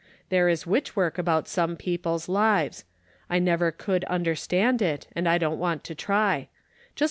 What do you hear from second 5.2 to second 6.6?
I don't want to try.